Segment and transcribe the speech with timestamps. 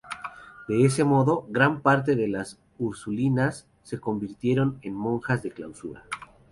[0.67, 6.05] De ese modo, gran parte de las ursulinas se convirtieron en monjas de clausura.